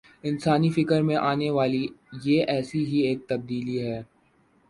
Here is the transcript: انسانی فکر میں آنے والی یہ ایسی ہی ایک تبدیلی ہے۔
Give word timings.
انسانی 0.23 0.69
فکر 0.69 1.01
میں 1.01 1.15
آنے 1.15 1.49
والی 1.49 1.85
یہ 2.23 2.43
ایسی 2.47 2.85
ہی 2.85 2.99
ایک 2.99 3.27
تبدیلی 3.29 3.77
ہے۔ 3.81 4.01